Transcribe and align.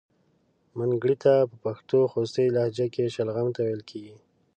منګړیته 0.77 1.33
په 1.49 1.55
پښتو 1.65 1.99
خوستی 2.11 2.45
لهجه 2.55 2.87
کې 2.93 3.13
شلغم 3.15 3.47
ته 3.55 3.61
ویل 3.65 3.81
کیږي. 3.89 4.17